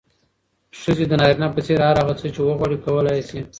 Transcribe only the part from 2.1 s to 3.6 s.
څه چې وغواړي، کولی يې شي.